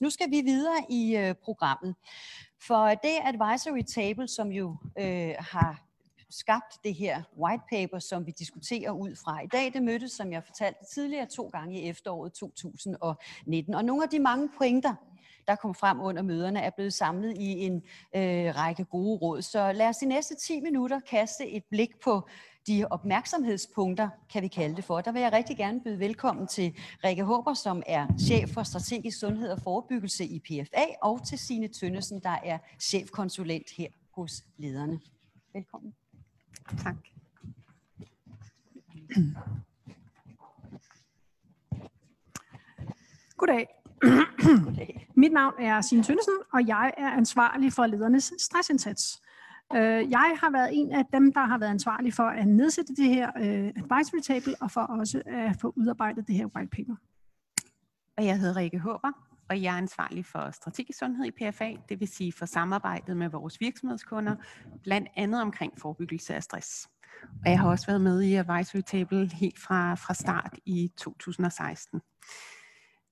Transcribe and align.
Nu 0.00 0.10
skal 0.10 0.30
vi 0.30 0.40
videre 0.40 0.84
i 0.88 1.16
øh, 1.16 1.34
programmet. 1.34 1.94
For 2.66 2.88
det 2.88 3.18
advisory 3.24 3.82
table, 3.82 4.28
som 4.28 4.48
jo 4.52 4.76
øh, 4.98 5.34
har 5.38 5.82
skabt 6.30 6.84
det 6.84 6.94
her 6.94 7.22
white 7.38 7.62
paper, 7.70 7.98
som 7.98 8.26
vi 8.26 8.32
diskuterer 8.38 8.90
ud 8.90 9.16
fra 9.24 9.40
i 9.40 9.46
dag, 9.46 9.72
det 9.72 9.82
mødtes, 9.82 10.12
som 10.12 10.32
jeg 10.32 10.44
fortalte 10.44 10.78
tidligere, 10.94 11.26
to 11.26 11.48
gange 11.48 11.80
i 11.80 11.88
efteråret 11.88 12.32
2019. 12.32 13.74
Og 13.74 13.84
nogle 13.84 14.02
af 14.02 14.08
de 14.08 14.18
mange 14.18 14.48
pointer, 14.58 14.94
der 15.48 15.56
kom 15.56 15.74
frem 15.74 16.00
under 16.00 16.22
møderne, 16.22 16.60
er 16.60 16.70
blevet 16.70 16.92
samlet 16.92 17.36
i 17.36 17.50
en 17.50 17.74
øh, 18.16 18.56
række 18.56 18.84
gode 18.84 19.18
råd. 19.18 19.42
Så 19.42 19.72
lad 19.72 19.88
os 19.88 19.96
de 19.96 20.06
næste 20.06 20.34
10 20.34 20.60
minutter 20.60 21.00
kaste 21.00 21.50
et 21.50 21.64
blik 21.70 22.00
på 22.04 22.28
de 22.66 22.86
opmærksomhedspunkter, 22.90 24.08
kan 24.32 24.42
vi 24.42 24.48
kalde 24.48 24.76
det 24.76 24.84
for. 24.84 25.00
Der 25.00 25.12
vil 25.12 25.22
jeg 25.22 25.32
rigtig 25.32 25.56
gerne 25.56 25.80
byde 25.80 25.98
velkommen 25.98 26.46
til 26.46 26.76
Rikke 27.04 27.24
Håber, 27.24 27.54
som 27.54 27.82
er 27.86 28.06
chef 28.20 28.50
for 28.50 28.62
strategisk 28.62 29.18
sundhed 29.18 29.50
og 29.50 29.60
forebyggelse 29.62 30.24
i 30.24 30.38
PFA, 30.38 30.84
og 31.02 31.26
til 31.26 31.38
Signe 31.38 31.68
Tønnesen, 31.68 32.20
der 32.20 32.36
er 32.44 32.58
chefkonsulent 32.80 33.70
her 33.76 33.88
hos 34.10 34.44
lederne. 34.56 35.00
Velkommen. 35.54 35.94
Tak. 36.82 36.96
Goddag. 43.36 43.75
Mit 45.22 45.32
navn 45.32 45.54
er 45.58 45.80
Signe 45.80 46.02
Tønnesen, 46.02 46.34
og 46.52 46.66
jeg 46.66 46.92
er 46.96 47.10
ansvarlig 47.10 47.72
for 47.72 47.86
ledernes 47.86 48.32
stressindsats. 48.38 49.22
Øh, 49.74 50.10
jeg 50.10 50.36
har 50.40 50.50
været 50.50 50.70
en 50.72 50.92
af 50.92 51.04
dem, 51.12 51.32
der 51.32 51.40
har 51.40 51.58
været 51.58 51.70
ansvarlig 51.70 52.14
for 52.14 52.22
at 52.22 52.48
nedsætte 52.48 52.94
det 52.94 53.08
her 53.08 53.30
øh, 53.36 53.72
advisory 53.76 54.20
table, 54.20 54.54
og 54.60 54.70
for 54.70 54.80
også 54.80 55.22
at 55.26 55.56
få 55.60 55.72
udarbejdet 55.76 56.28
det 56.28 56.34
her 56.34 56.46
white 56.46 56.70
paper. 56.70 56.94
Og 58.16 58.26
jeg 58.26 58.38
hedder 58.38 58.56
Rikke 58.56 58.78
Håber, 58.78 59.12
og 59.48 59.62
jeg 59.62 59.74
er 59.74 59.78
ansvarlig 59.78 60.26
for 60.26 60.50
strategisk 60.50 60.98
sundhed 60.98 61.26
i 61.26 61.30
PFA, 61.30 61.72
det 61.88 62.00
vil 62.00 62.08
sige 62.08 62.32
for 62.32 62.46
samarbejdet 62.46 63.16
med 63.16 63.28
vores 63.28 63.60
virksomhedskunder, 63.60 64.36
blandt 64.82 65.08
andet 65.16 65.42
omkring 65.42 65.80
forebyggelse 65.80 66.34
af 66.34 66.42
stress. 66.42 66.88
Og 67.44 67.50
jeg 67.50 67.60
har 67.60 67.68
også 67.70 67.86
været 67.86 68.00
med 68.00 68.22
i 68.22 68.34
Advisory 68.34 68.80
Table 68.86 69.30
helt 69.32 69.58
fra, 69.58 69.94
fra 69.94 70.14
start 70.14 70.58
i 70.64 70.92
2016. 70.96 72.00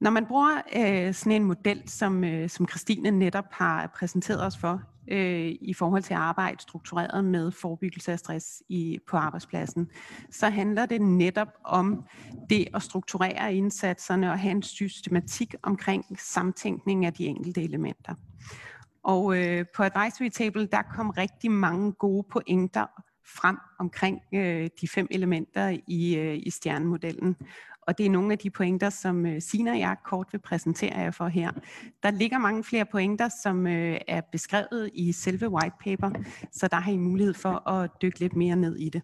Når 0.05 0.11
man 0.11 0.27
bruger 0.27 0.63
øh, 0.77 1.15
sådan 1.15 1.33
en 1.33 1.45
model, 1.45 1.83
som, 1.87 2.25
øh, 2.25 2.49
som 2.49 2.69
Christine 2.69 3.11
netop 3.11 3.45
har 3.51 3.87
præsenteret 3.87 4.47
os 4.47 4.57
for, 4.57 4.83
øh, 5.09 5.55
i 5.61 5.75
forhold 5.75 6.03
til 6.03 6.15
arbejde 6.15 6.63
struktureret 6.63 7.25
med 7.25 7.51
forebyggelse 7.51 8.13
af 8.13 8.19
stress 8.19 8.63
i, 8.69 8.99
på 9.09 9.17
arbejdspladsen, 9.17 9.91
så 10.31 10.49
handler 10.49 10.87
det 10.87 11.01
netop 11.01 11.49
om 11.65 12.05
det 12.51 12.69
at 12.75 12.83
strukturere 12.83 13.55
indsatserne 13.55 14.31
og 14.31 14.39
have 14.39 14.51
en 14.51 14.63
systematik 14.63 15.55
omkring 15.63 16.05
samtænkning 16.19 17.07
af 17.07 17.13
de 17.13 17.27
enkelte 17.27 17.63
elementer. 17.63 18.15
Og 19.05 19.39
øh, 19.39 19.65
på 19.77 19.83
Advisory 19.83 20.29
Table, 20.29 20.67
der 20.67 20.83
kom 20.83 21.11
rigtig 21.11 21.51
mange 21.51 21.93
gode 21.93 22.27
pointer 22.33 22.87
frem 23.27 23.57
omkring 23.79 24.21
øh, 24.35 24.69
de 24.81 24.89
fem 24.89 25.07
elementer 25.11 25.79
i, 25.87 26.17
øh, 26.17 26.39
i 26.43 26.51
stjernemodellen. 26.51 27.37
Og 27.87 27.99
det 27.99 28.07
er 28.07 28.11
nogle 28.11 28.33
af 28.33 28.39
de 28.39 28.51
pointer, 28.51 28.91
som 28.91 29.27
øh, 29.27 29.41
Sina 29.41 29.71
og 29.71 29.79
jeg 29.79 29.97
kort 30.05 30.29
vil 30.33 30.39
præsentere 30.39 30.99
jer 30.99 31.11
for 31.11 31.29
her. 31.29 31.51
Der 32.03 32.11
ligger 32.11 32.39
mange 32.39 32.65
flere 32.65 32.85
pointer, 32.85 33.29
som 33.43 33.67
øh, 33.67 34.01
er 34.09 34.21
beskrevet 34.21 34.91
i 34.95 35.13
selve 35.13 35.49
white 35.49 35.77
paper, 35.81 36.11
så 36.53 36.69
der 36.69 36.77
har 36.77 36.93
I 36.93 36.97
mulighed 36.97 37.35
for 37.35 37.69
at 37.69 37.91
dykke 38.03 38.21
lidt 38.21 38.37
mere 38.37 38.57
ned 38.57 38.77
i 38.77 38.89
det. 38.89 39.03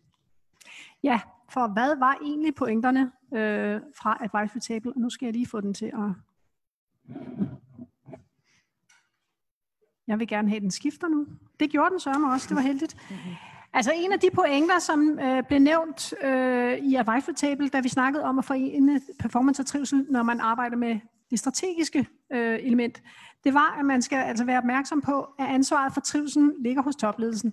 Ja, 1.03 1.21
for 1.53 1.73
hvad 1.73 1.97
var 1.99 2.19
egentlig 2.23 2.55
pointerne 2.55 3.13
øh, 3.35 3.81
fra 3.97 4.19
Advisory 4.21 4.61
Table? 4.61 4.93
Og 4.93 5.01
nu 5.01 5.11
skal 5.11 5.27
jeg 5.27 5.33
lige 5.33 5.47
få 5.47 5.61
den 5.61 5.75
til 5.75 5.87
at... 5.87 6.11
Jeg 10.07 10.19
vil 10.19 10.29
gerne 10.29 10.49
have 10.49 10.61
den 10.61 10.71
skifter 10.71 11.09
nu. 11.09 11.27
Det 11.61 11.71
gjorde 11.71 11.91
den 11.91 12.01
sørme 12.01 12.33
også, 12.33 12.49
det 12.49 12.57
var 12.57 12.63
heldigt. 12.63 12.97
Altså 13.81 13.93
en 13.97 14.13
af 14.13 14.21
de 14.21 14.31
pointer, 14.35 14.79
som 14.79 15.19
øh, 15.19 15.43
blev 15.49 15.59
nævnt 15.59 16.15
øh, 16.25 16.79
i 16.79 16.95
Advisory 16.95 17.35
Table, 17.37 17.69
da 17.69 17.81
vi 17.81 17.89
snakkede 17.89 18.25
om 18.25 18.39
at 18.39 18.45
forene 18.45 19.01
performance 19.19 19.63
og 19.63 19.67
trivsel, 19.67 20.07
når 20.11 20.23
man 20.23 20.41
arbejder 20.41 20.77
med 20.77 21.01
det 21.31 21.39
strategiske 21.39 22.07
øh, 22.33 22.59
element, 22.63 23.03
det 23.45 23.55
var, 23.55 23.77
at 23.79 23.85
man 23.85 24.03
skal 24.03 24.17
altså 24.17 24.45
være 24.45 24.59
opmærksom 24.59 25.01
på, 25.01 25.21
at 25.39 25.47
ansvaret 25.47 25.95
for 25.95 26.01
trivselen 26.01 26.53
ligger 26.59 26.83
hos 26.83 26.97
topledelsen. 26.97 27.51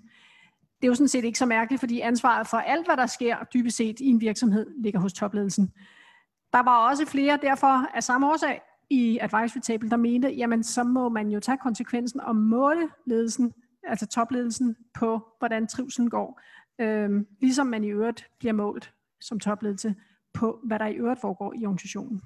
Det 0.82 0.84
er 0.84 0.88
jo 0.88 0.96
sådan 0.96 1.08
set 1.08 1.24
ikke 1.24 1.40
så 1.40 1.46
mærkeligt, 1.46 1.80
fordi 1.80 2.00
ansvaret 2.00 2.48
for 2.48 2.58
alt, 2.58 2.86
hvad 2.86 2.98
der 2.98 3.06
sker 3.06 3.36
dybest 3.54 3.78
set 3.78 4.00
i 4.00 4.06
en 4.06 4.22
virksomhed, 4.22 4.68
ligger 4.84 5.00
hos 5.00 5.14
topledelsen. 5.14 5.72
Der 6.54 6.64
var 6.64 6.90
også 6.90 7.06
flere 7.06 7.40
derfor 7.42 7.96
af 7.96 8.04
samme 8.04 8.28
årsag 8.28 8.62
i 8.90 9.20
Advisory 9.22 9.62
Table, 9.62 9.90
der 9.90 9.98
mente, 9.98 10.30
jamen 10.30 10.64
så 10.64 10.84
må 10.84 11.10
man 11.10 11.30
jo 11.30 11.40
tage 11.40 11.58
konsekvensen 11.58 12.22
og 12.22 12.36
måle 12.36 12.90
ledelsen 13.06 13.54
altså 13.88 14.08
topledelsen, 14.08 14.76
på 14.94 15.28
hvordan 15.40 15.68
trivselen 15.68 16.10
går. 16.10 16.42
Øh, 16.82 17.10
ligesom 17.42 17.68
man 17.68 17.84
i 17.84 17.88
øvrigt 17.88 18.30
bliver 18.40 18.54
målt 18.54 18.94
som 19.22 19.40
topledelse 19.40 19.96
på, 20.34 20.60
hvad 20.64 20.80
der 20.80 20.88
i 20.88 20.96
øvrigt 20.96 21.22
foregår 21.22 21.54
i 21.54 21.66
organisationen. 21.66 22.22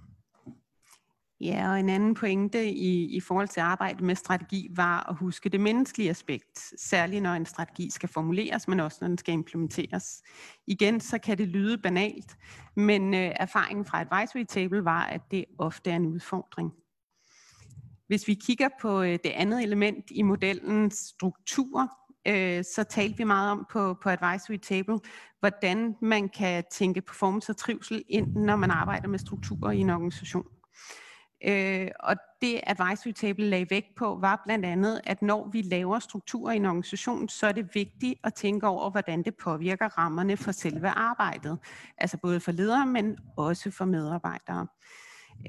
Ja, 1.42 1.72
og 1.72 1.80
en 1.80 1.90
anden 1.90 2.14
pointe 2.14 2.72
i, 2.72 3.16
i 3.16 3.20
forhold 3.20 3.48
til 3.48 3.60
arbejde 3.60 4.06
med 4.06 4.16
strategi 4.16 4.68
var 4.76 5.10
at 5.10 5.16
huske 5.16 5.50
det 5.50 5.60
menneskelige 5.60 6.10
aspekt, 6.10 6.74
særligt 6.82 7.24
når 7.24 7.34
en 7.34 7.46
strategi 7.46 7.90
skal 7.90 8.10
formuleres, 8.10 8.68
men 8.68 8.80
også 8.80 8.98
når 9.02 9.08
den 9.08 9.18
skal 9.18 9.34
implementeres. 9.34 10.24
Igen, 10.68 11.00
så 11.00 11.18
kan 11.18 11.38
det 11.38 11.48
lyde 11.48 11.78
banalt, 11.78 12.38
men 12.76 13.14
øh, 13.14 13.32
erfaringen 13.36 13.86
fra 13.86 14.02
Advisory 14.02 14.44
Table 14.44 14.86
var, 14.86 15.04
at 15.04 15.22
det 15.32 15.46
ofte 15.58 15.92
er 15.92 15.96
en 15.96 16.06
udfordring. 16.06 16.74
Hvis 18.12 18.28
vi 18.28 18.34
kigger 18.34 18.70
på 18.82 19.02
øh, 19.02 19.12
det 19.12 19.30
andet 19.30 19.64
element 19.64 20.06
i 20.12 20.22
modellens 20.22 20.94
struktur, 20.94 21.92
øh, 22.28 22.64
så 22.64 22.86
talte 22.90 23.18
vi 23.18 23.24
meget 23.24 23.52
om 23.52 23.68
på, 23.72 23.98
på 24.04 24.10
Advisory 24.10 24.58
Table, 24.58 25.00
hvordan 25.40 25.96
man 26.02 26.30
kan 26.30 26.64
tænke 26.72 27.02
performance 27.02 27.52
og 27.52 27.58
trivsel 27.58 28.04
ind, 28.10 28.36
når 28.36 28.56
man 28.56 28.72
arbejder 28.72 29.08
med 29.08 29.20
strukturer 29.20 29.72
i 29.72 29.78
en 29.78 29.90
organisation. 29.90 30.46
Øh, 31.46 31.88
og 32.00 32.16
det 32.42 32.62
Advisory 32.64 33.12
Table 33.12 33.46
lagde 33.46 33.68
vægt 33.70 33.96
på, 33.98 34.18
var 34.22 34.42
blandt 34.46 34.66
andet, 34.66 35.02
at 35.04 35.22
når 35.22 35.50
vi 35.52 35.62
laver 35.62 36.00
strukturer 36.00 36.54
i 36.54 36.56
en 36.56 36.66
organisation, 36.66 37.30
så 37.30 37.48
er 37.48 37.52
det 37.52 37.70
vigtigt 37.74 38.20
at 38.24 38.34
tænke 38.34 38.68
over, 38.68 38.90
hvordan 38.90 39.24
det 39.24 39.36
påvirker 39.36 39.98
rammerne 39.98 40.38
for 40.38 40.52
selve 40.52 40.90
arbejdet. 40.90 41.60
Altså 41.98 42.18
både 42.18 42.40
for 42.40 42.52
ledere, 42.52 42.86
men 42.86 43.18
også 43.38 43.72
for 43.72 43.86
medarbejdere. 43.86 44.68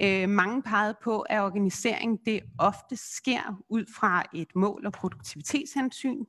Øh, 0.01 0.29
mange 0.29 0.63
pegede 0.63 0.97
på, 1.03 1.21
at 1.21 1.41
organisering 1.41 2.27
det 2.27 2.41
ofte 2.59 2.97
sker 2.97 3.63
ud 3.69 3.85
fra 3.97 4.23
et 4.35 4.49
mål- 4.55 4.87
og 4.87 4.93
produktivitetshensyn, 4.93 6.25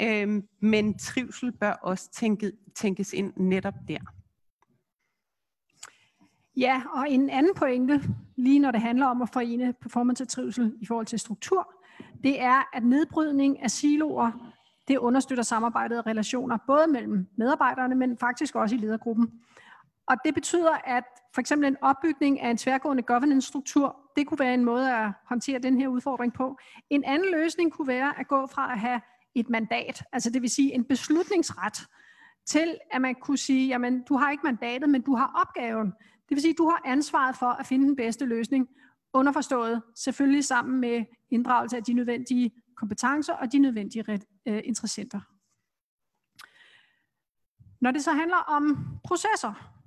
øh, 0.00 0.42
men 0.60 0.98
trivsel 0.98 1.52
bør 1.52 1.72
også 1.72 2.10
tænke, 2.12 2.52
tænkes 2.74 3.12
ind 3.12 3.32
netop 3.36 3.74
der. 3.88 3.98
Ja, 6.56 6.82
og 6.94 7.10
en 7.10 7.30
anden 7.30 7.54
pointe, 7.54 8.02
lige 8.36 8.58
når 8.58 8.70
det 8.70 8.80
handler 8.80 9.06
om 9.06 9.22
at 9.22 9.28
forene 9.32 9.74
performance 9.80 10.24
og 10.24 10.28
trivsel 10.28 10.74
i 10.80 10.86
forhold 10.86 11.06
til 11.06 11.18
struktur, 11.18 11.74
det 12.22 12.40
er, 12.40 12.76
at 12.76 12.84
nedbrydning 12.84 13.62
af 13.62 13.70
siloer, 13.70 14.52
det 14.88 14.98
understøtter 14.98 15.44
samarbejdet 15.44 15.98
og 15.98 16.06
relationer, 16.06 16.58
både 16.66 16.86
mellem 16.86 17.26
medarbejderne, 17.36 17.94
men 17.94 18.18
faktisk 18.18 18.54
også 18.54 18.74
i 18.74 18.78
ledergruppen. 18.78 19.32
Og 20.08 20.16
det 20.24 20.34
betyder, 20.34 20.72
at 20.84 21.04
for 21.34 21.40
eksempel 21.40 21.68
en 21.68 21.76
opbygning 21.82 22.40
af 22.40 22.50
en 22.50 22.56
tværgående 22.56 23.02
governance-struktur, 23.02 23.96
det 24.16 24.26
kunne 24.26 24.38
være 24.38 24.54
en 24.54 24.64
måde 24.64 24.94
at 24.96 25.12
håndtere 25.26 25.58
den 25.58 25.80
her 25.80 25.88
udfordring 25.88 26.34
på. 26.34 26.58
En 26.90 27.04
anden 27.04 27.30
løsning 27.32 27.72
kunne 27.72 27.88
være 27.88 28.20
at 28.20 28.28
gå 28.28 28.46
fra 28.46 28.72
at 28.72 28.78
have 28.78 29.00
et 29.34 29.50
mandat, 29.50 30.02
altså 30.12 30.30
det 30.30 30.42
vil 30.42 30.50
sige 30.50 30.74
en 30.74 30.84
beslutningsret, 30.84 31.86
til 32.46 32.78
at 32.90 33.00
man 33.00 33.14
kunne 33.14 33.38
sige, 33.38 33.68
jamen 33.68 34.02
du 34.08 34.16
har 34.16 34.30
ikke 34.30 34.42
mandatet, 34.44 34.90
men 34.90 35.02
du 35.02 35.14
har 35.14 35.32
opgaven. 35.40 35.86
Det 36.28 36.34
vil 36.34 36.40
sige, 36.40 36.54
du 36.58 36.68
har 36.68 36.82
ansvaret 36.84 37.36
for 37.36 37.46
at 37.46 37.66
finde 37.66 37.86
den 37.86 37.96
bedste 37.96 38.24
løsning, 38.24 38.68
underforstået 39.12 39.82
selvfølgelig 39.96 40.44
sammen 40.44 40.80
med 40.80 41.04
inddragelse 41.30 41.76
af 41.76 41.84
de 41.84 41.92
nødvendige 41.92 42.50
kompetencer 42.76 43.32
og 43.32 43.52
de 43.52 43.58
nødvendige 43.58 44.18
øh, 44.48 44.60
interessenter. 44.64 45.20
Når 47.80 47.90
det 47.90 48.04
så 48.04 48.12
handler 48.12 48.36
om 48.36 48.86
processer, 49.04 49.77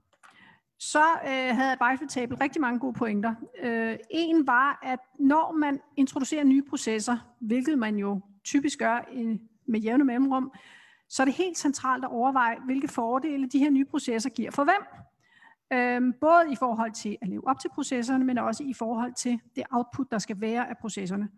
så 0.84 1.04
øh, 1.26 1.56
havde 1.56 1.78
Advisory 1.80 2.08
Table 2.08 2.38
rigtig 2.42 2.62
mange 2.62 2.80
gode 2.80 2.94
pointer. 2.94 3.36
Øh, 3.64 3.98
en 4.10 4.48
var, 4.48 4.80
at 4.84 5.00
når 5.20 5.52
man 5.52 5.80
introducerer 5.98 6.44
nye 6.44 6.64
processer, 6.70 7.18
hvilket 7.40 7.78
man 7.78 7.96
jo 7.96 8.22
typisk 8.44 8.80
gør 8.80 9.10
i, 9.12 9.40
med 9.66 9.80
jævne 9.80 10.04
mellemrum, 10.04 10.52
så 11.10 11.24
er 11.24 11.26
det 11.26 11.34
helt 11.34 11.58
centralt 11.58 12.04
at 12.04 12.12
overveje, 12.12 12.58
hvilke 12.66 12.88
fordele 12.88 13.50
de 13.50 13.60
her 13.60 13.70
nye 13.70 13.86
processer 13.86 14.30
giver 14.30 14.52
for 14.52 14.64
hvem. 14.64 14.84
Øh, 15.74 16.14
både 16.22 16.52
i 16.52 16.56
forhold 16.56 16.92
til 16.92 17.18
at 17.22 17.28
leve 17.28 17.48
op 17.48 17.60
til 17.60 17.70
processerne, 17.70 18.26
men 18.26 18.38
også 18.38 18.64
i 18.64 18.74
forhold 18.74 19.14
til 19.14 19.40
det 19.56 19.64
output, 19.72 20.12
der 20.12 20.18
skal 20.18 20.42
være 20.42 20.70
af 20.70 20.78
processerne. 20.78 21.30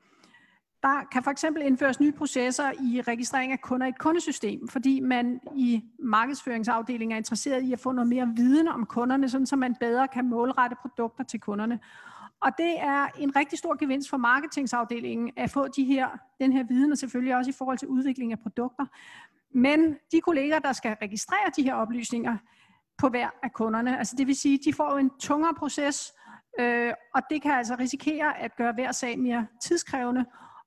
Der 0.84 1.04
kan 1.12 1.24
for 1.24 1.32
eksempel 1.32 1.64
indføres 1.64 2.00
nye 2.00 2.12
processer 2.12 2.72
i 2.72 3.02
registrering 3.02 3.52
af 3.52 3.62
kunder 3.62 3.88
i 3.88 3.90
et 3.90 3.98
kundesystem, 3.98 4.68
fordi 4.68 5.00
man 5.00 5.40
i 5.56 5.84
markedsføringsafdelingen 6.00 7.14
er 7.14 7.18
interesseret 7.18 7.64
i 7.64 7.74
at 7.74 7.80
få 7.80 7.92
noget 7.92 8.08
mere 8.10 8.34
viden 8.36 8.68
om 8.68 8.86
kunderne, 8.86 9.30
sådan 9.30 9.48
så 9.48 9.56
man 9.56 9.76
bedre 9.80 10.08
kan 10.08 10.30
målrette 10.30 10.76
produkter 10.82 11.24
til 11.24 11.40
kunderne. 11.40 11.80
Og 12.42 12.52
det 12.58 12.76
er 12.80 13.08
en 13.20 13.36
rigtig 13.36 13.60
stor 13.60 13.76
gevinst 13.80 14.10
for 14.10 14.18
marketingsafdelingen 14.18 15.32
at 15.38 15.50
få 15.50 15.68
de 15.68 15.84
her, 15.84 16.08
den 16.40 16.54
her 16.54 16.64
viden, 16.64 16.92
og 16.92 16.98
selvfølgelig 16.98 17.36
også 17.36 17.50
i 17.50 17.54
forhold 17.58 17.78
til 17.78 17.88
udvikling 17.88 18.32
af 18.32 18.40
produkter. 18.40 18.86
Men 19.52 19.96
de 20.12 20.22
kolleger, 20.22 20.60
der 20.60 20.74
skal 20.74 20.98
registrere 21.02 21.52
de 21.56 21.64
her 21.64 21.74
oplysninger 21.74 22.38
på 22.98 23.10
hver 23.10 23.30
af 23.44 23.54
kunderne, 23.54 23.98
altså 23.98 24.16
det 24.18 24.28
vil 24.28 24.36
sige, 24.36 24.60
de 24.66 24.74
får 24.74 24.98
en 24.98 25.12
tungere 25.20 25.54
proces, 25.54 26.14
øh, 26.60 26.94
og 27.16 27.22
det 27.30 27.42
kan 27.42 27.52
altså 27.52 27.76
risikere 27.80 28.40
at 28.40 28.56
gøre 28.56 28.74
hver 28.74 28.92
sag 28.92 29.20
mere 29.20 29.48
tidskrævende. 29.62 30.26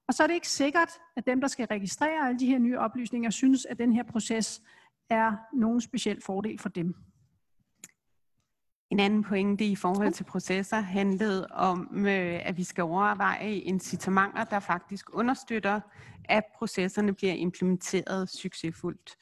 Og 0.08 0.14
så 0.14 0.23
er 0.23 0.26
det 0.26 0.35
ikke 0.35 0.49
sikkert, 0.49 0.88
at 1.17 1.26
dem, 1.26 1.41
der 1.41 1.49
skal 1.49 1.67
registrere 1.67 2.29
alle 2.29 2.38
de 2.38 2.47
her 2.47 2.58
nye 2.58 2.79
oplysninger, 2.79 3.31
synes, 3.31 3.67
at 3.67 3.79
den 3.79 3.93
her 3.93 4.03
proces 4.03 4.62
er 5.11 5.32
nogen 5.53 5.81
speciel 5.81 6.23
fordel 6.23 6.58
for 6.58 6.69
dem. 6.69 6.94
En 8.91 9.00
anden 9.00 9.25
pointe 9.25 9.64
i 9.64 9.76
forhold 9.76 10.12
til 10.12 10.25
processer 10.25 10.81
handlede 10.81 11.47
om, 11.47 12.06
øh, 12.06 12.49
at 12.49 12.56
vi 12.56 12.64
skal 12.64 12.85
overveje 12.85 13.55
incitamenter, 13.55 14.44
der 14.44 14.61
faktisk 14.61 15.14
understøtter, 15.14 15.81
at 16.25 16.44
processerne 16.59 17.14
bliver 17.14 17.32
implementeret 17.32 18.29
succesfuldt. 18.29 19.17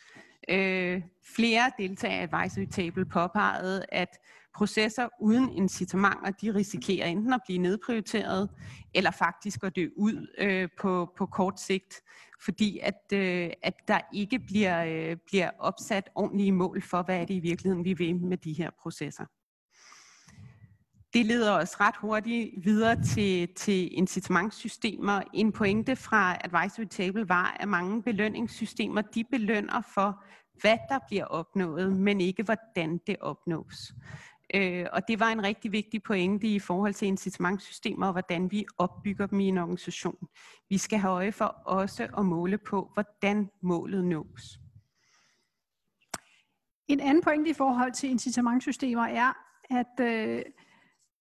Øh, 0.49 1.03
flere 1.37 1.73
deltagere 1.79 2.21
i 2.21 2.29
Advisory 2.33 2.67
Table 2.71 3.05
påpegede, 3.05 3.85
at 3.89 4.09
processer 4.55 5.09
uden 5.21 5.51
incitamenter, 5.51 6.31
de 6.31 6.55
risikerer 6.55 7.07
enten 7.07 7.33
at 7.33 7.41
blive 7.47 7.59
nedprioriteret, 7.59 8.51
eller 8.95 9.11
faktisk 9.11 9.65
at 9.65 9.77
dø 9.77 9.89
ud 9.97 10.27
øh, 10.39 10.69
på, 10.81 11.13
på 11.19 11.27
kort 11.27 11.61
sigt, 11.61 12.03
fordi 12.45 12.79
at, 12.83 13.03
øh, 13.13 13.51
at 13.63 13.75
der 13.89 14.01
ikke 14.15 14.39
bliver, 14.39 14.85
øh, 14.85 15.17
bliver 15.27 15.51
opsat 15.59 16.11
ordentlige 16.15 16.53
mål 16.53 16.83
for, 16.83 17.03
hvad 17.03 17.21
er 17.21 17.25
det 17.25 17.35
i 17.35 17.41
virkeligheden, 17.41 17.85
vi 17.85 17.93
vil 17.93 18.17
med 18.17 18.37
de 18.37 18.53
her 18.53 18.71
processer. 18.83 19.25
Det 21.15 21.27
leder 21.27 21.53
os 21.53 21.81
ret 21.81 21.97
hurtigt 21.97 22.65
videre 22.65 23.03
til, 23.03 23.49
til 23.55 23.99
incitamentsystemer. 23.99 25.23
En 25.33 25.53
pointe 25.53 25.97
fra 25.97 26.37
Advisory 26.45 26.85
Table 26.85 27.29
var, 27.29 27.57
at 27.61 27.69
mange 27.69 28.03
belønningssystemer, 28.03 29.03
de 29.03 29.25
belønner 29.25 29.81
for, 29.81 30.25
hvad 30.61 30.79
der 30.89 30.99
bliver 31.09 31.25
opnået, 31.25 31.93
men 31.93 32.21
ikke 32.21 32.43
hvordan 32.43 33.01
det 33.07 33.17
opnås. 33.21 33.93
Øh, 34.55 34.87
og 34.93 35.09
det 35.09 35.21
var 35.21 35.29
en 35.29 35.43
rigtig 35.43 35.73
vigtig 35.73 36.03
pointe 36.03 36.47
i 36.47 36.59
forhold 36.59 36.95
til 36.95 37.09
incitamentsystemer 37.09 38.07
og 38.07 38.13
hvordan 38.13 38.51
vi 38.51 38.67
opbygger 38.79 39.27
dem 39.27 39.41
i 39.41 39.49
en 39.49 39.59
organisation. 39.59 40.29
Vi 40.69 40.79
skal 40.79 40.99
have 40.99 41.13
øje 41.13 41.33
for 41.33 41.57
også 41.67 42.09
at 42.19 42.27
måle 42.27 42.59
på, 42.59 42.91
hvordan 42.95 43.51
målet 43.63 44.05
nås. 44.05 44.59
En 46.89 47.01
anden 47.01 47.23
pointe 47.23 47.51
i 47.51 47.55
forhold 47.55 47.93
til 47.93 48.11
incitamentsystemer 48.11 49.05
er, 49.05 49.33
at 49.71 50.01
øh, 50.01 50.43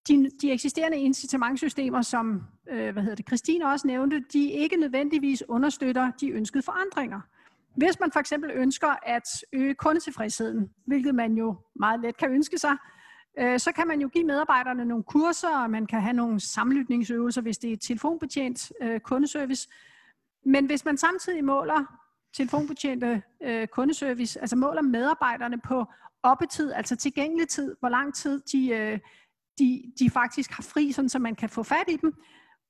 de, 0.08 0.30
de 0.42 0.52
eksisterende 0.52 0.98
incitamentsystemer, 0.98 2.02
som 2.02 2.42
øh, 2.70 2.92
hvad 2.92 3.02
hedder 3.02 3.16
det, 3.16 3.26
Christine 3.26 3.66
også 3.66 3.86
nævnte, 3.86 4.24
de 4.32 4.50
ikke 4.50 4.76
nødvendigvis 4.76 5.42
understøtter 5.48 6.10
de 6.20 6.30
ønskede 6.30 6.62
forandringer. 6.62 7.20
Hvis 7.76 8.00
man 8.00 8.12
for 8.12 8.20
eksempel 8.20 8.50
ønsker 8.50 8.94
at 9.02 9.28
øge 9.52 9.74
kundetilfredsheden, 9.74 10.70
hvilket 10.86 11.14
man 11.14 11.34
jo 11.34 11.56
meget 11.76 12.00
let 12.00 12.16
kan 12.16 12.30
ønske 12.30 12.58
sig, 12.58 12.76
øh, 13.38 13.58
så 13.58 13.72
kan 13.72 13.88
man 13.88 14.00
jo 14.00 14.08
give 14.08 14.24
medarbejderne 14.24 14.84
nogle 14.84 15.04
kurser, 15.04 15.58
og 15.62 15.70
man 15.70 15.86
kan 15.86 16.00
have 16.00 16.12
nogle 16.12 16.40
sammenlytningsøvelser, 16.40 17.40
hvis 17.40 17.58
det 17.58 17.72
er 17.72 17.76
telefonbetjent 17.76 18.72
øh, 18.82 19.00
kundeservice. 19.00 19.68
Men 20.44 20.66
hvis 20.66 20.84
man 20.84 20.96
samtidig 20.96 21.44
måler 21.44 21.84
telefonbetjente 22.36 23.22
øh, 23.42 23.66
kundeservice, 23.66 24.40
altså 24.40 24.56
måler 24.56 24.82
medarbejderne 24.82 25.60
på 25.60 25.84
oppetid, 26.22 26.72
altså 26.72 26.96
tilgængelig 26.96 27.48
tid, 27.48 27.76
hvor 27.80 27.88
lang 27.88 28.14
tid 28.14 28.40
de, 28.52 28.68
øh, 28.68 28.98
de, 29.58 29.92
de 29.98 30.10
faktisk 30.10 30.50
har 30.50 30.62
fri, 30.62 30.92
sådan 30.92 31.08
så 31.08 31.18
man 31.18 31.34
kan 31.34 31.48
få 31.48 31.62
fat 31.62 31.84
i 31.88 31.96
dem. 31.96 32.14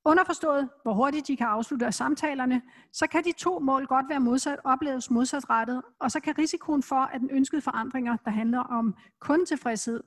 Underforstået, 0.04 0.68
hvor 0.82 0.94
hurtigt 0.94 1.26
de 1.26 1.36
kan 1.36 1.46
afslutte 1.46 1.92
samtalerne, 1.92 2.62
så 2.92 3.06
kan 3.06 3.24
de 3.24 3.32
to 3.32 3.58
mål 3.58 3.86
godt 3.86 4.08
være 4.08 4.20
modsat, 4.20 4.58
opleves 4.64 5.10
modsatrettet, 5.10 5.82
og 6.00 6.10
så 6.10 6.20
kan 6.20 6.38
risikoen 6.38 6.82
for, 6.82 7.00
at 7.00 7.20
den 7.20 7.30
ønskede 7.32 7.62
forandringer, 7.62 8.16
der 8.24 8.30
handler 8.30 8.60
om 8.60 8.96
kundetilfredshed, 9.20 10.00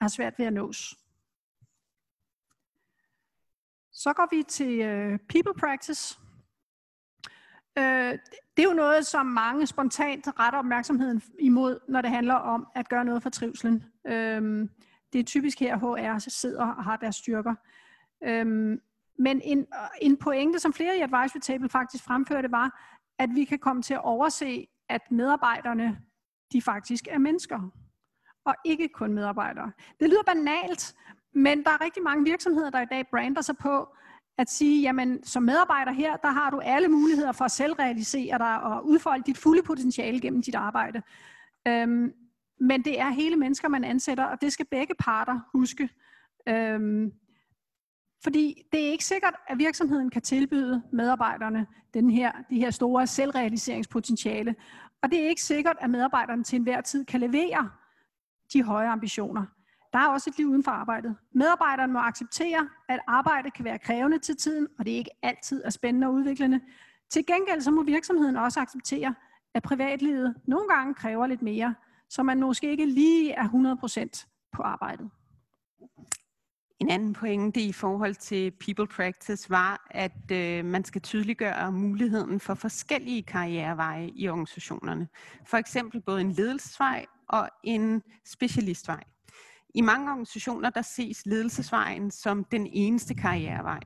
er 0.00 0.08
svært 0.08 0.38
ved 0.38 0.46
at 0.46 0.52
nås. 0.52 0.94
Så 3.92 4.12
går 4.12 4.36
vi 4.36 4.42
til 4.42 4.80
øh, 4.80 5.18
people 5.28 5.54
practice. 5.54 6.18
Øh, 7.78 8.18
det 8.56 8.64
er 8.64 8.68
jo 8.68 8.72
noget, 8.72 9.06
som 9.06 9.26
mange 9.26 9.66
spontant 9.66 10.28
retter 10.38 10.58
opmærksomheden 10.58 11.22
imod, 11.38 11.78
når 11.88 12.00
det 12.00 12.10
handler 12.10 12.34
om 12.34 12.66
at 12.74 12.88
gøre 12.88 13.04
noget 13.04 13.22
for 13.22 13.30
trivselen. 13.30 13.84
Uh, 14.04 14.12
øhm, 14.12 14.70
det 15.12 15.18
er 15.18 15.24
typisk 15.24 15.60
her, 15.60 15.76
HR 15.76 16.18
sidder 16.18 16.66
og 16.66 16.84
har 16.84 16.96
deres 16.96 17.16
styrker. 17.16 17.54
Øhm, 18.24 18.80
men 19.18 19.40
en, 19.44 19.66
en 20.02 20.16
pointe, 20.16 20.58
som 20.58 20.72
flere 20.72 20.98
i 20.98 21.00
Advisory 21.00 21.40
Table 21.40 21.68
faktisk 21.68 22.04
fremførte, 22.04 22.50
var, 22.50 22.80
at 23.18 23.30
vi 23.34 23.44
kan 23.44 23.58
komme 23.58 23.82
til 23.82 23.94
at 23.94 24.04
overse, 24.04 24.66
at 24.88 25.00
medarbejderne, 25.10 25.98
de 26.52 26.62
faktisk 26.62 27.08
er 27.10 27.18
mennesker, 27.18 27.70
og 28.44 28.54
ikke 28.64 28.88
kun 28.88 29.14
medarbejdere. 29.14 29.72
Det 30.00 30.08
lyder 30.08 30.22
banalt, 30.26 30.94
men 31.34 31.64
der 31.64 31.70
er 31.70 31.84
rigtig 31.84 32.02
mange 32.02 32.24
virksomheder, 32.24 32.70
der 32.70 32.80
i 32.80 32.86
dag 32.90 33.06
brander 33.10 33.40
sig 33.40 33.56
på, 33.56 33.88
at 34.38 34.50
sige, 34.50 34.82
jamen 34.82 35.24
som 35.24 35.42
medarbejder 35.42 35.92
her, 35.92 36.16
der 36.16 36.28
har 36.28 36.50
du 36.50 36.60
alle 36.60 36.88
muligheder 36.88 37.32
for 37.32 37.44
at 37.44 37.50
selvrealisere 37.50 38.38
dig 38.38 38.62
og 38.62 38.86
udfolde 38.86 39.22
dit 39.26 39.38
fulde 39.38 39.62
potentiale 39.62 40.20
gennem 40.20 40.42
dit 40.42 40.54
arbejde. 40.54 41.02
Øhm, 41.68 42.12
men 42.60 42.84
det 42.84 43.00
er 43.00 43.10
hele 43.10 43.36
mennesker, 43.36 43.68
man 43.68 43.84
ansætter, 43.84 44.24
og 44.24 44.40
det 44.40 44.52
skal 44.52 44.66
begge 44.66 44.94
parter 44.98 45.40
huske. 45.52 45.88
Øhm, 46.48 47.12
fordi 48.22 48.62
det 48.72 48.86
er 48.86 48.90
ikke 48.90 49.04
sikkert, 49.04 49.34
at 49.48 49.58
virksomheden 49.58 50.10
kan 50.10 50.22
tilbyde 50.22 50.82
medarbejderne 50.92 51.66
den 51.94 52.10
her, 52.10 52.32
de 52.50 52.58
her 52.58 52.70
store 52.70 53.06
selvrealiseringspotentiale. 53.06 54.54
Og 55.02 55.10
det 55.10 55.20
er 55.20 55.28
ikke 55.28 55.42
sikkert, 55.42 55.76
at 55.80 55.90
medarbejderne 55.90 56.44
til 56.44 56.56
enhver 56.56 56.80
tid 56.80 57.04
kan 57.04 57.20
levere 57.20 57.70
de 58.52 58.62
høje 58.62 58.88
ambitioner. 58.88 59.46
Der 59.92 59.98
er 59.98 60.08
også 60.08 60.30
et 60.30 60.38
liv 60.38 60.46
uden 60.46 60.64
for 60.64 60.70
arbejdet. 60.70 61.16
Medarbejderne 61.34 61.92
må 61.92 61.98
acceptere, 61.98 62.68
at 62.88 63.00
arbejdet 63.06 63.54
kan 63.54 63.64
være 63.64 63.78
krævende 63.78 64.18
til 64.18 64.36
tiden, 64.36 64.68
og 64.78 64.86
det 64.86 64.92
er 64.92 64.98
ikke 64.98 65.10
altid 65.22 65.62
er 65.64 65.70
spændende 65.70 66.06
og 66.06 66.12
udviklende. 66.12 66.60
Til 67.10 67.26
gengæld 67.26 67.60
så 67.60 67.70
må 67.70 67.82
virksomheden 67.82 68.36
også 68.36 68.60
acceptere, 68.60 69.14
at 69.54 69.62
privatlivet 69.62 70.34
nogle 70.46 70.68
gange 70.68 70.94
kræver 70.94 71.26
lidt 71.26 71.42
mere, 71.42 71.74
så 72.10 72.22
man 72.22 72.40
måske 72.40 72.70
ikke 72.70 72.86
lige 72.86 73.32
er 73.32 73.48
100% 74.14 74.50
på 74.52 74.62
arbejdet. 74.62 75.10
En 76.80 76.90
anden 76.90 77.12
pointe 77.12 77.60
i 77.60 77.72
forhold 77.72 78.14
til 78.14 78.50
people 78.50 78.86
practice 78.86 79.50
var, 79.50 79.86
at 79.90 80.30
øh, 80.32 80.64
man 80.64 80.84
skal 80.84 81.00
tydeliggøre 81.00 81.72
muligheden 81.72 82.40
for 82.40 82.54
forskellige 82.54 83.22
karriereveje 83.22 84.10
i 84.14 84.28
organisationerne. 84.28 85.08
For 85.46 85.56
eksempel 85.56 86.00
både 86.00 86.20
en 86.20 86.32
ledelsesvej 86.32 87.06
og 87.28 87.48
en 87.64 88.02
specialistvej. 88.26 89.04
I 89.74 89.80
mange 89.80 90.10
organisationer 90.10 90.70
der 90.70 90.82
ses 90.82 91.26
ledelsesvejen 91.26 92.10
som 92.10 92.44
den 92.44 92.66
eneste 92.66 93.14
karrierevej. 93.14 93.80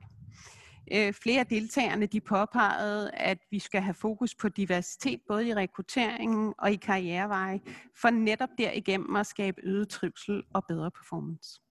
Øh, 0.93 1.13
flere 1.13 1.39
af 1.39 1.47
deltagerne 1.47 2.05
de 2.05 2.21
påpegede, 2.21 3.11
at 3.11 3.37
vi 3.51 3.59
skal 3.59 3.81
have 3.81 3.93
fokus 3.93 4.35
på 4.35 4.49
diversitet, 4.49 5.21
både 5.27 5.47
i 5.47 5.53
rekrutteringen 5.53 6.53
og 6.57 6.71
i 6.71 6.75
karriereveje, 6.75 7.61
for 8.01 8.09
netop 8.09 8.49
derigennem 8.57 9.15
at 9.15 9.27
skabe 9.27 9.61
øget 9.63 9.89
trivsel 9.89 10.43
og 10.53 10.65
bedre 10.67 10.91
performance. 10.91 11.61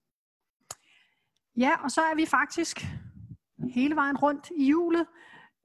Ja, 1.57 1.71
og 1.83 1.91
så 1.91 2.01
er 2.01 2.15
vi 2.15 2.25
faktisk 2.25 2.85
hele 3.73 3.95
vejen 3.95 4.17
rundt 4.17 4.51
i 4.57 4.65
julet. 4.69 5.05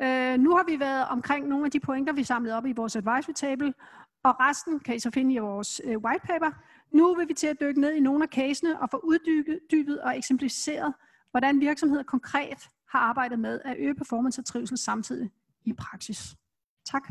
Øh, 0.03 0.39
nu 0.39 0.57
har 0.57 0.65
vi 0.65 0.81
været 0.81 1.09
omkring 1.09 1.49
nogle 1.49 1.65
af 1.65 1.71
de 1.71 1.81
pointer, 1.81 2.13
vi 2.13 2.25
samlede 2.25 2.57
op 2.57 2.67
i 2.67 2.73
vores 2.73 2.97
advisory 2.97 3.35
table, 3.35 3.75
og 4.25 4.41
resten 4.41 4.81
kan 4.81 4.95
I 4.95 4.99
så 4.99 5.11
finde 5.11 5.35
i 5.35 5.39
vores 5.39 5.81
øh, 5.85 5.99
white 5.99 6.27
paper. 6.27 6.51
Nu 6.93 7.15
vil 7.15 7.29
vi 7.29 7.35
til 7.35 7.47
at 7.47 7.61
dykke 7.61 7.81
ned 7.81 7.93
i 7.93 8.01
nogle 8.01 8.23
af 8.25 8.29
casene 8.29 8.81
og 8.81 8.91
få 8.91 8.97
uddybet 8.97 10.01
og 10.01 10.17
eksemplificeret, 10.17 10.95
hvordan 11.31 11.61
virksomheder 11.61 12.03
konkret 12.03 12.69
har 12.91 12.99
arbejdet 12.99 13.39
med 13.39 13.61
at 13.65 13.77
øge 13.79 13.95
performance 13.95 14.41
og 14.41 14.45
trivsel 14.45 14.79
samtidig 14.79 15.31
i 15.65 15.73
praksis. 15.73 16.37
Tak. 16.85 17.09